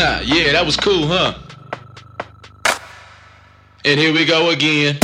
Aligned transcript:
yeah, 0.24 0.52
that 0.52 0.64
was 0.64 0.78
cool, 0.78 1.06
huh? 1.08 1.34
And 3.84 4.00
here 4.00 4.14
we 4.14 4.24
go 4.24 4.48
again. 4.48 4.98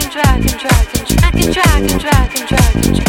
track 0.00 0.40
and 0.40 0.58
track 0.58 0.94
and 0.94 1.08
track 1.08 1.34
and 1.34 1.52
track 1.52 1.90
and 1.90 2.00
track 2.00 2.40
and 2.40 2.48
track 2.48 2.74
and 2.74 2.96
track 2.96 3.07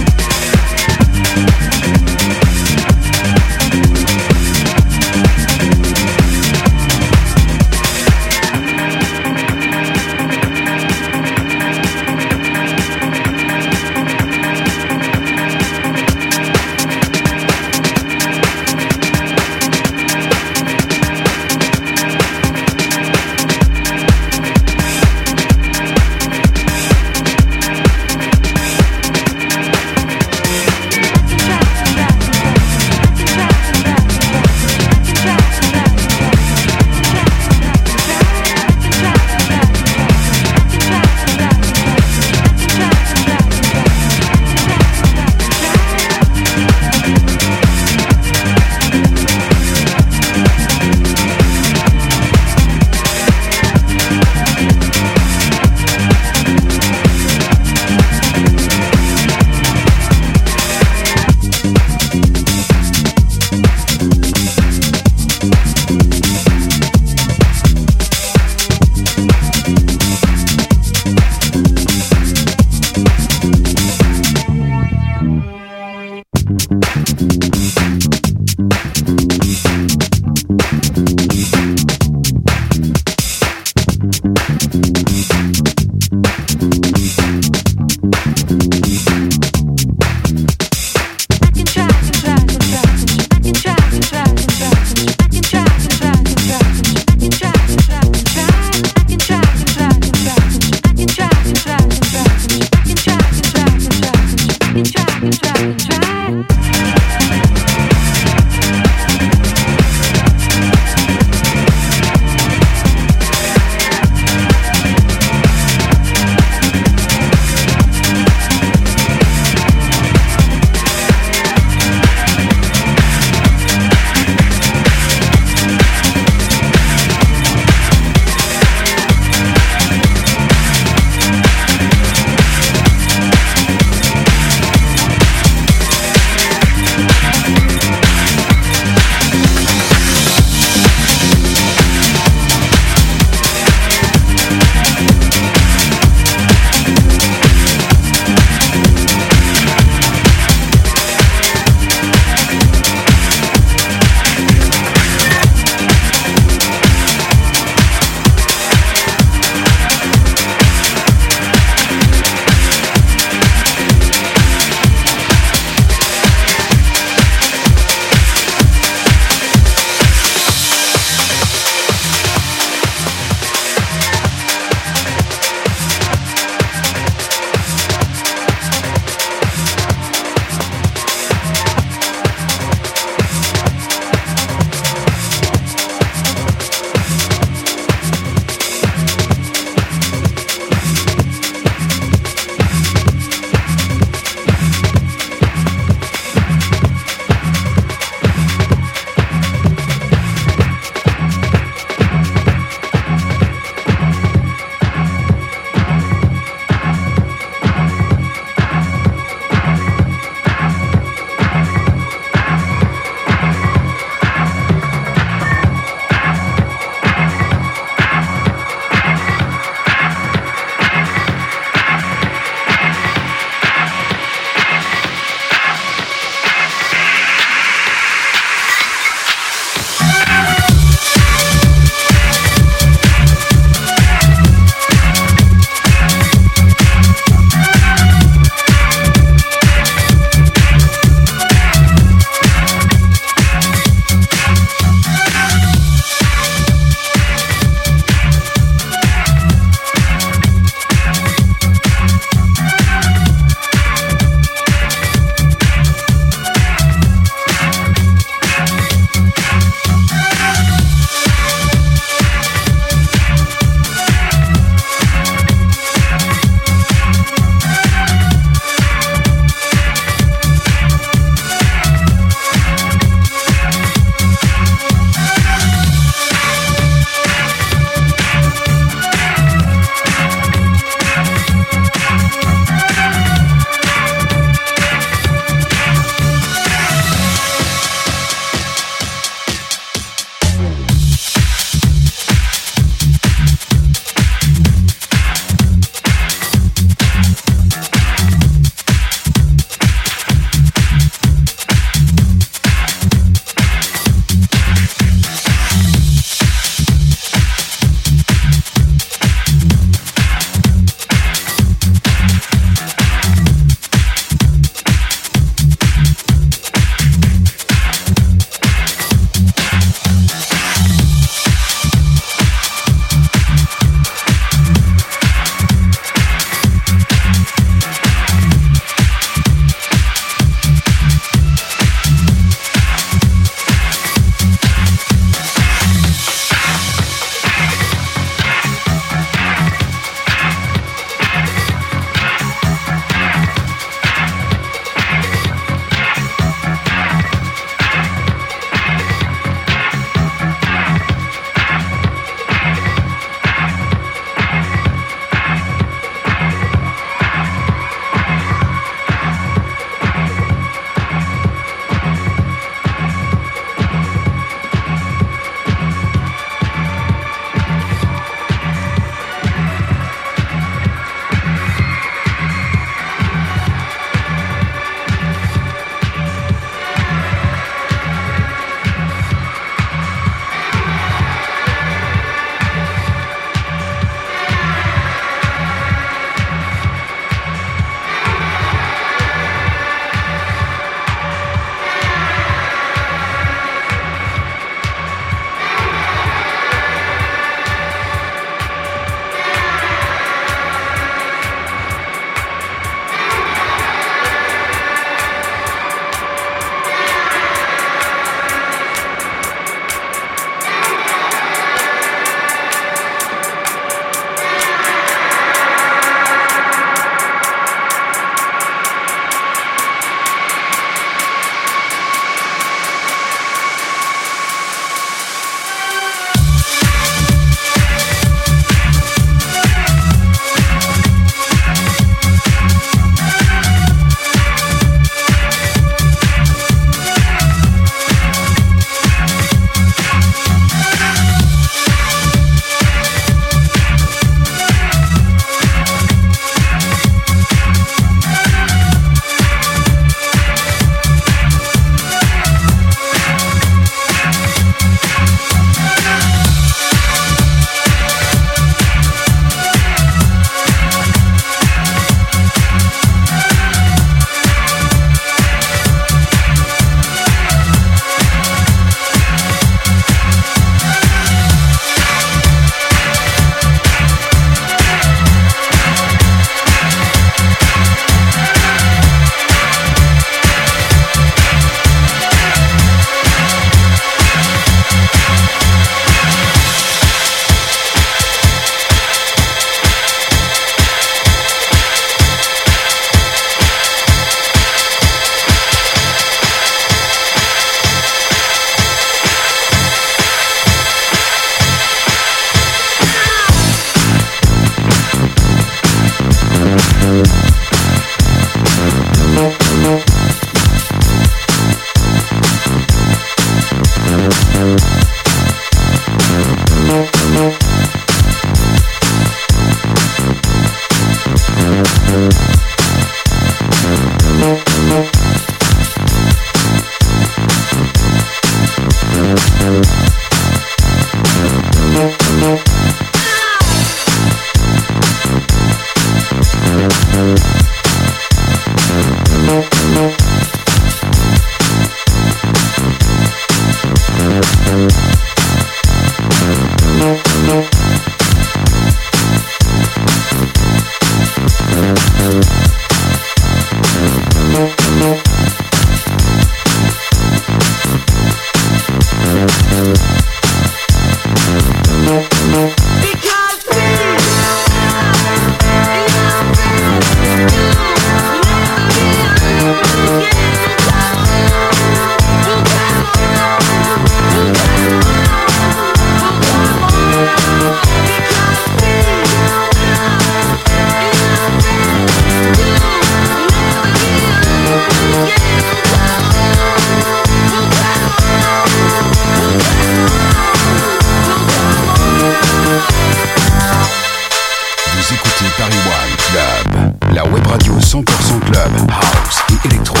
Elektro. 599.63 600.00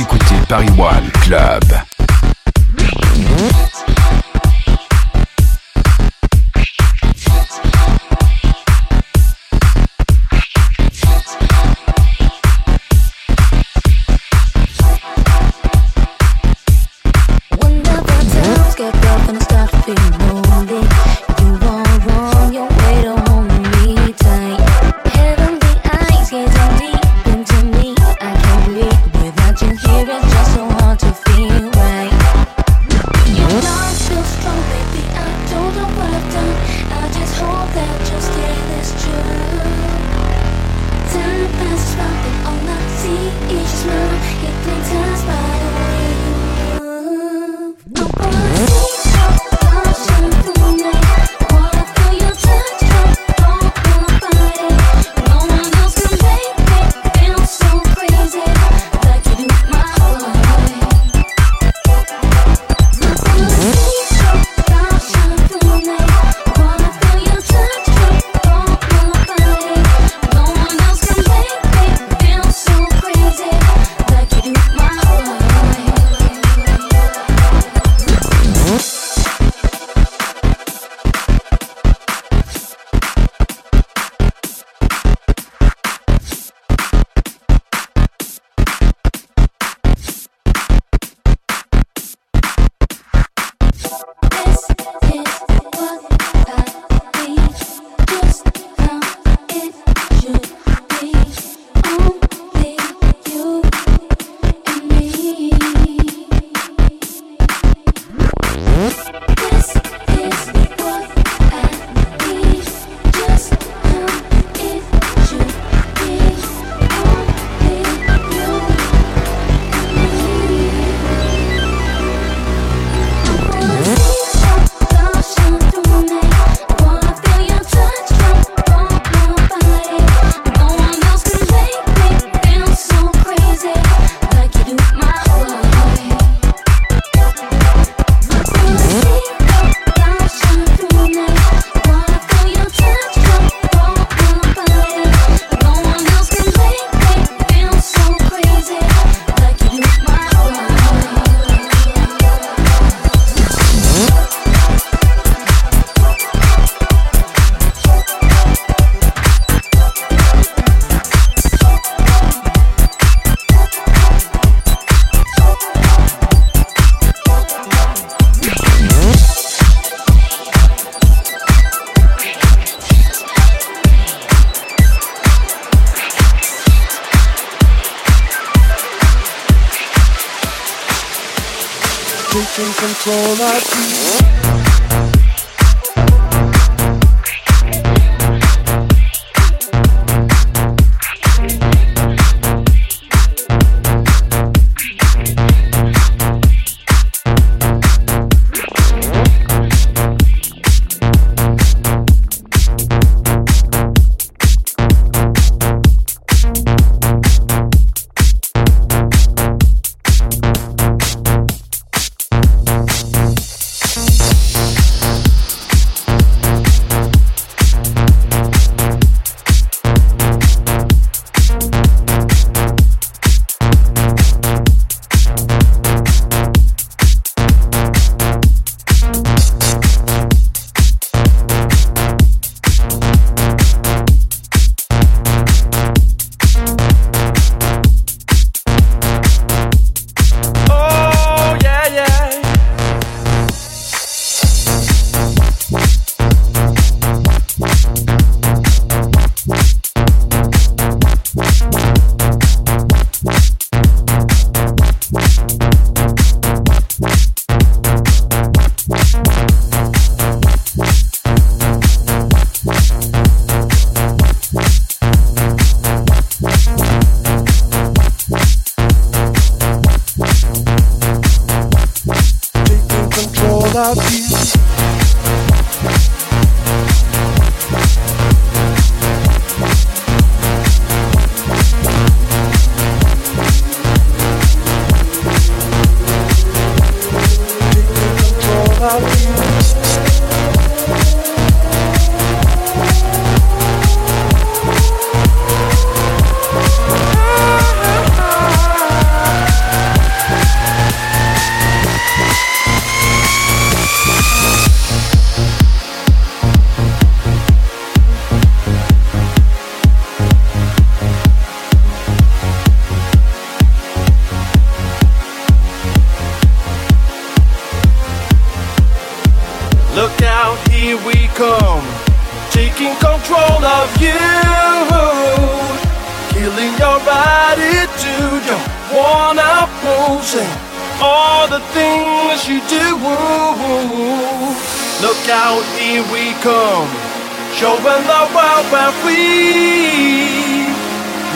Écoutez 0.00 0.36
Paris 0.48 0.68
One 0.78 1.10
Club. 1.22 1.62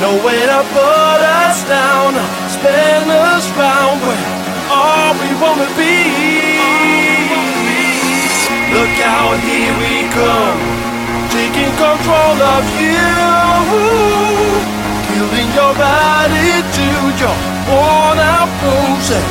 Nowhere 0.00 0.46
to 0.50 0.60
put 0.74 1.20
us 1.22 1.62
down, 1.70 2.14
spin 2.50 3.08
us 3.08 3.46
round, 3.54 4.02
we're 4.02 4.18
all 4.68 5.14
we 5.14 5.30
wanna 5.38 5.70
be. 5.78 5.94
Look 8.74 8.96
out, 9.06 9.38
here 9.38 9.74
we 9.78 9.94
come, 10.10 10.62
taking 11.30 11.70
control 11.78 12.36
of 12.42 12.64
you. 12.82 13.06
Killing 15.14 15.50
your 15.54 15.74
attitude, 15.78 17.14
your 17.22 17.38
worn 17.70 18.18
out 18.18 18.50
moves, 18.66 19.10
and 19.14 19.26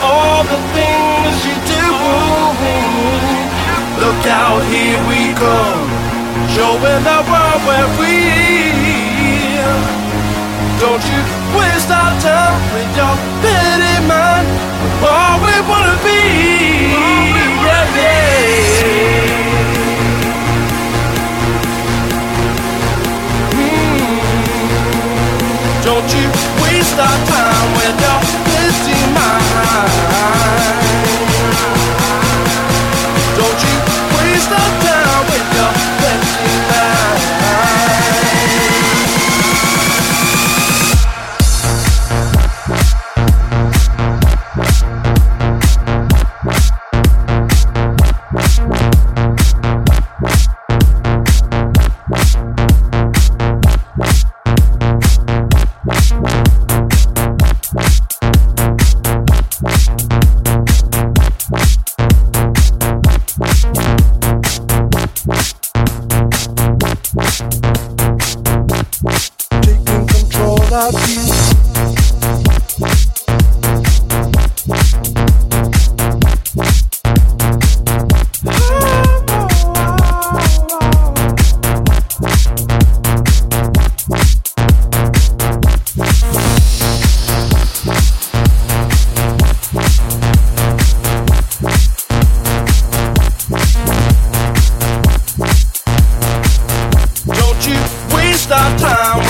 all 0.00 0.42
the 0.44 0.60
things 0.72 1.36
you 1.44 1.56
do. 1.76 1.88
Look 4.00 4.24
out, 4.26 4.64
here 4.72 5.00
we 5.12 5.20
come, 5.36 5.88
showing 6.56 7.04
the 7.04 7.20
world 7.28 7.60
where 7.68 7.90
we 8.00 8.85
don't 10.80 11.02
you 11.10 11.20
waste 11.56 11.90
our 11.90 12.12
time 12.20 12.60
with 12.74 12.96
your 12.96 13.14
pity 13.42 13.96
mind. 14.06 14.46
We're 15.02 15.10
all 15.10 15.38
we 15.40 15.54
wanna 15.68 15.96
be. 16.04 16.20
Yeah, 17.66 17.96
yeah. 17.96 19.26
Mm. 23.52 24.18
Don't 25.84 26.10
you 26.14 26.26
waste 26.62 26.98
our 26.98 27.18
time 27.26 27.68
with 27.76 28.00
your 28.00 28.45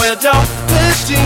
time 0.06 0.14
with 0.14 0.22
your 0.22 0.32
pity 0.68 1.16